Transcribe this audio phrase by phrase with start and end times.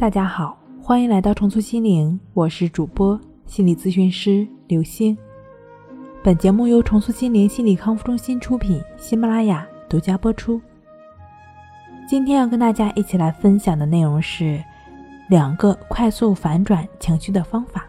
[0.00, 5.14] 大家好，欢迎来到重塑心灵，我是主播心理咨询师刘星。
[6.22, 10.58] 本节目由重塑心灵心理康复中心出品，喜马拉雅独家播出。
[12.08, 14.64] 今天要跟大家一起来分享的内容是
[15.28, 17.86] 两个快速反转情绪的方法。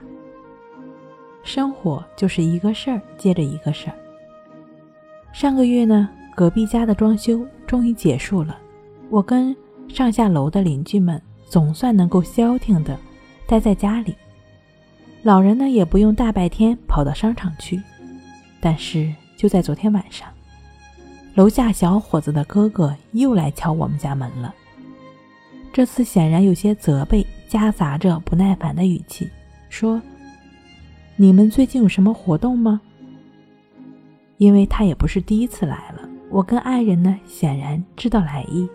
[1.43, 3.95] 生活就是一个事儿接着一个事儿。
[5.31, 8.57] 上个月呢，隔壁家的装修终于结束了，
[9.09, 9.55] 我跟
[9.87, 11.19] 上下楼的邻居们
[11.51, 12.97] 总算能够消停的
[13.45, 14.15] 待在家里。
[15.21, 17.81] 老人呢也不用大白天跑到商场去。
[18.61, 20.29] 但是就在昨天晚上，
[21.35, 24.55] 楼下小伙子的哥哥又来敲我们家门了。
[25.73, 29.29] 这次显然有些责备，夹杂着不耐烦的语气，
[29.67, 30.01] 说
[31.17, 32.79] ：“你们最近有什么活动吗？”
[34.37, 38.69] 因为他也不是第一次来了，我跟爱人呢显然知道来意，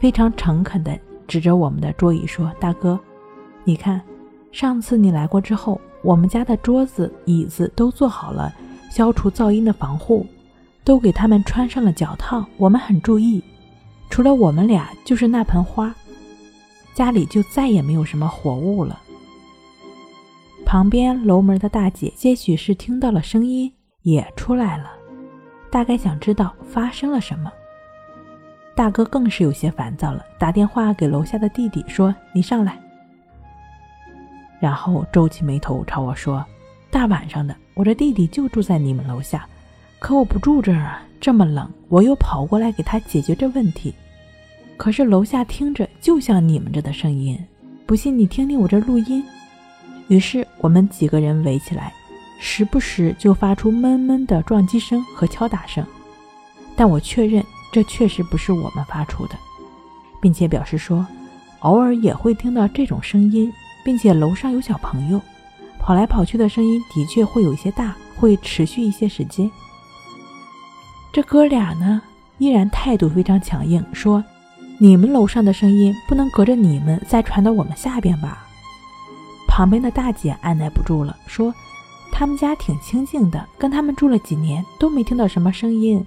[0.00, 0.98] 非常诚恳的
[1.30, 2.98] 指着我们的桌椅说：“大哥，
[3.62, 4.02] 你看，
[4.50, 8.52] 上次你来过之后，我们家的桌子、椅子都做好了。”
[8.90, 10.26] 消除噪音的防护，
[10.82, 12.44] 都给他们穿上了脚套。
[12.56, 13.40] 我们很注意，
[14.10, 15.94] 除了我们俩，就是那盆花，
[16.94, 18.98] 家里就再也没有什么活物了。
[20.66, 24.90] 旁边楼门的大姐些许是听到了声音，也出来了，
[25.70, 27.52] 大概想知道发生了什么。
[28.74, 32.78] 大哥更是有些烦躁了，打电话给楼下的弟弟说：“你上来。”
[34.60, 36.44] 然后皱起眉头朝我说。
[36.92, 39.46] 大晚上的，我这弟弟就住在你们楼下，
[40.00, 43.94] 可我不住这儿啊，这么冷，我又跑过来给他解决这问题。
[44.76, 47.38] 可是楼下听着就像你们这的声音，
[47.86, 49.24] 不信你听听我这录音。
[50.08, 51.92] 于是我们几个人围起来，
[52.40, 55.86] 时不时就发出闷闷的撞击声和敲打声，
[56.74, 57.40] 但我确认
[57.72, 59.34] 这确实不是我们发出的，
[60.20, 61.06] 并且表示说，
[61.60, 63.52] 偶尔也会听到这种声音，
[63.84, 65.20] 并且楼上有小朋友。
[65.78, 69.50] 跑来跑去的声音的确会有一些大，会持续一些时间。
[71.12, 72.02] 这哥俩呢，
[72.38, 74.22] 依然态度非常强硬，说
[74.78, 78.46] ：“你们楼上的声音不能隔着你们再传到我们下边吧？”
[79.48, 81.52] 旁边的大姐按耐不住了，说
[82.12, 86.04] ：“他们家挺清静的，跟他们住了几年都没听到什么声音。”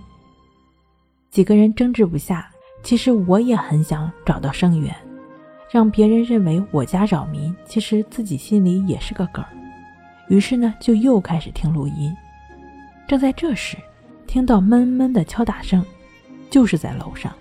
[1.33, 2.47] 几个人争执不下，
[2.83, 4.95] 其实我也很想找到声源，
[5.71, 9.43] 让别人认为我家扰民，其实自己心里也是个梗。
[10.27, 12.15] 于是呢，就又开始听录音。
[13.07, 13.75] 正在这时，
[14.27, 15.83] 听到闷闷的敲打声，
[16.51, 17.33] 就是在楼上。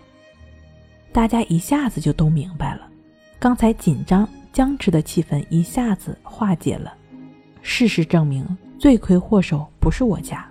[1.13, 2.89] 大家一下子就都明白了，
[3.39, 6.95] 刚才紧张僵持的气氛一下子化解了。
[7.61, 10.49] 事实证明，罪魁祸首不是我家。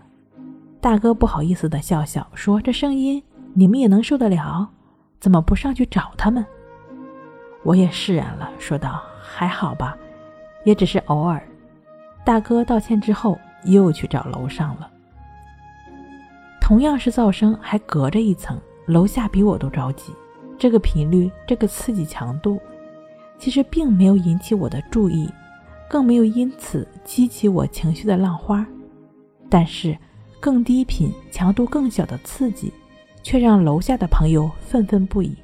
[0.79, 3.21] 大哥不好意思的笑笑说：“这声音
[3.53, 4.69] 你们也能受得了？
[5.19, 6.45] 怎么不上去找他们？”
[7.63, 9.95] 我也释然了，说道：“还好吧，
[10.63, 11.41] 也只是偶尔。”
[12.25, 14.89] 大哥道歉之后，又去找楼上了。
[16.59, 20.13] 同样是噪声，还隔着一层，楼下比我都着急。
[20.57, 22.59] 这个频率，这个刺激强度，
[23.37, 25.29] 其实并没有引起我的注意，
[25.89, 28.65] 更没有因此激起我情绪的浪花。
[29.49, 29.97] 但是，
[30.39, 32.71] 更低频、强度更小的刺激，
[33.23, 35.35] 却让楼下的朋友愤愤不已。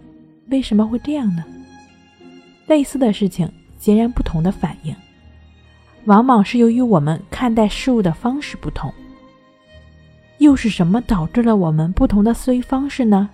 [0.49, 1.43] 为什么会这样呢？
[2.67, 4.95] 类似的事情，截然不同的反应。
[6.05, 8.93] 往往是由于我们看待事物的方式不同，
[10.37, 13.29] 又是什么导致了我们不同的思维方式呢？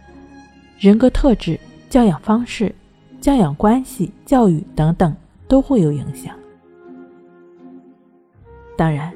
[0.80, 2.74] 人格特质、教养方式、
[3.22, 5.16] 教养关系、教育等等
[5.48, 6.36] 都会有影响。
[8.76, 9.14] 当然，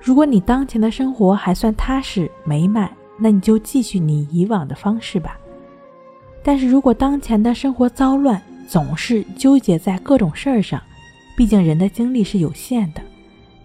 [0.00, 2.88] 如果你当前的生活还算踏实美满，
[3.20, 5.38] 那你就继续你以往的方式吧。
[6.42, 10.80] 但是如果当前的生活糟乱，总是纠结在各种事儿上，
[11.36, 13.02] 毕竟人的精力是有限的，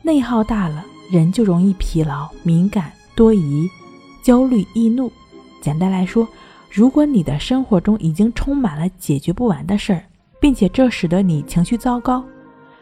[0.02, 3.70] 内耗大了，人就容易疲劳、敏感、多疑、
[4.22, 5.12] 焦虑、易怒。
[5.62, 6.28] 简单来说，
[6.70, 10.04] 如果你的生活中已经充满了解决不完的事儿，
[10.42, 12.24] 并且这使得你情绪糟糕，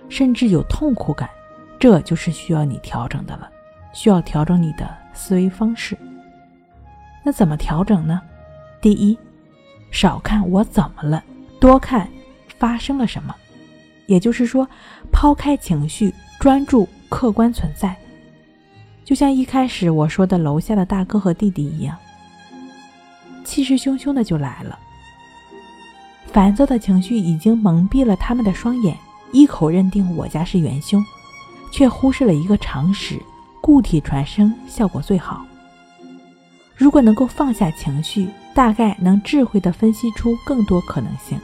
[0.09, 1.29] 甚至有痛苦感，
[1.77, 3.47] 这就是需要你调整的了，
[3.93, 5.95] 需要调整你的思维方式。
[7.23, 8.21] 那怎么调整呢？
[8.81, 9.17] 第一，
[9.91, 11.23] 少看我怎么了，
[11.59, 12.07] 多看
[12.59, 13.33] 发生了什么。
[14.07, 14.67] 也就是说，
[15.11, 17.95] 抛开情绪，专注客观存在。
[19.05, 21.97] 就像一开始我说的，楼下的大哥和弟弟一样，
[23.45, 24.77] 气势汹汹的就来了。
[26.27, 28.97] 烦躁的情绪已经蒙蔽了他们的双眼，
[29.31, 31.01] 一口认定我家是元凶，
[31.71, 33.21] 却忽视了一个常识：
[33.61, 35.45] 固体传声效果最好。
[36.75, 41.39] 如果能够放下情绪，大概能智慧的分析出更多可能性。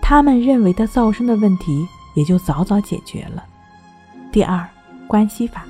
[0.00, 3.44] 他们认为的噪声的问题也就早早解决了。
[4.30, 4.66] 第二，
[5.06, 5.64] 关系法。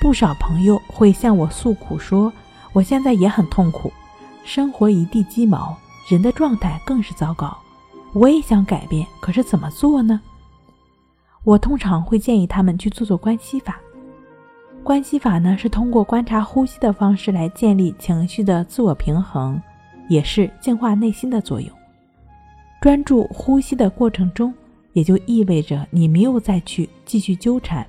[0.00, 2.32] 不少朋友会向我诉苦说，
[2.72, 3.92] 我现在也很痛苦，
[4.44, 5.76] 生活一地鸡毛，
[6.08, 7.56] 人的状态更是糟糕。
[8.12, 10.20] 我也想改变，可是怎么做呢？
[11.44, 13.78] 我通常会建议他们去做做关系法。
[14.86, 19.60] 关系法呢，是通过观察呼吸的方式来建立情绪的自我平衡，
[20.08, 21.68] 也是净化内心的作用。
[22.80, 24.54] 专注呼吸的过程中，
[24.92, 27.84] 也就意味着你没有再去继续纠缠，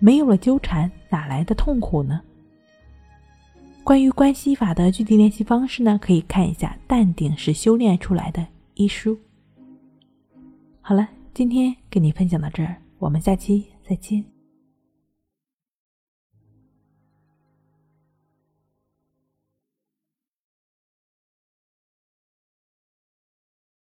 [0.00, 2.20] 没有了纠缠，哪来的痛苦呢？
[3.84, 8.42] 关于关系法的具体练习方式呢，可以看一下《淡定是修炼出来的》
[8.74, 9.16] 一书。
[10.80, 14.24] 好了，今天跟你分享到这儿，我们下期再见。